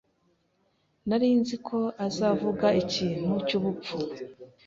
Nari 1.07 1.29
nzi 1.39 1.55
ko 1.67 1.79
azavuga 2.07 2.67
ikintu 2.83 3.31
cyubupfu. 3.47 3.95